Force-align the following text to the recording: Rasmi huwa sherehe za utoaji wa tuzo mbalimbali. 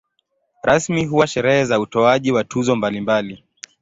Rasmi 0.63 1.05
huwa 1.05 1.27
sherehe 1.27 1.65
za 1.65 1.79
utoaji 1.79 2.31
wa 2.31 2.43
tuzo 2.43 2.75
mbalimbali. 2.75 3.43